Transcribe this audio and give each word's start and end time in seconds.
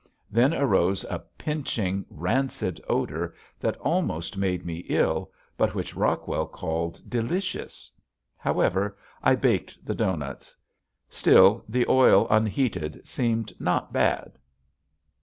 Then 0.31 0.51
arose 0.55 1.03
a 1.11 1.19
pinching, 1.37 2.07
rancid 2.09 2.81
odor 2.89 3.35
that 3.59 3.77
almost 3.77 4.35
made 4.35 4.65
me 4.65 4.77
ill 4.89 5.31
but 5.57 5.75
which 5.75 5.95
Rockwell 5.95 6.47
called 6.47 7.03
delicious. 7.07 7.91
However 8.35 8.97
I 9.21 9.35
baked 9.35 9.85
the 9.85 9.93
doughnuts. 9.93 10.55
Still, 11.07 11.63
the 11.69 11.85
oil 11.87 12.25
unheated 12.31 13.05
seemed 13.05 13.53
not 13.59 13.93
bad. 13.93 14.39